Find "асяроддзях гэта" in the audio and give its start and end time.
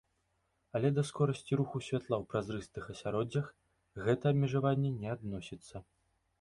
2.95-4.23